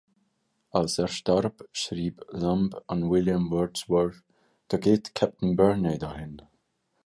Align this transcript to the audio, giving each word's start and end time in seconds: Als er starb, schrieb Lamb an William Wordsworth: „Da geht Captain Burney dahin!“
Als 0.71 0.97
er 0.97 1.07
starb, 1.09 1.63
schrieb 1.71 2.25
Lamb 2.29 2.75
an 2.87 3.07
William 3.11 3.51
Wordsworth: 3.51 4.23
„Da 4.67 4.77
geht 4.77 5.13
Captain 5.13 5.55
Burney 5.55 5.99
dahin!“ 5.99 6.41